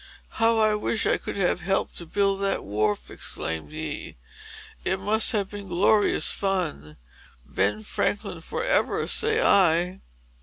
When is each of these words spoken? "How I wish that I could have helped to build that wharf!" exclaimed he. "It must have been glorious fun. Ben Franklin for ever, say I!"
"How 0.29 0.57
I 0.57 0.73
wish 0.73 1.03
that 1.03 1.13
I 1.13 1.17
could 1.17 1.35
have 1.35 1.59
helped 1.59 1.95
to 1.99 2.07
build 2.07 2.39
that 2.41 2.63
wharf!" 2.63 3.11
exclaimed 3.11 3.71
he. 3.71 4.15
"It 4.83 4.99
must 4.99 5.31
have 5.31 5.51
been 5.51 5.67
glorious 5.67 6.31
fun. 6.31 6.97
Ben 7.45 7.83
Franklin 7.83 8.41
for 8.41 8.63
ever, 8.63 9.05
say 9.05 9.43
I!" 9.43 10.01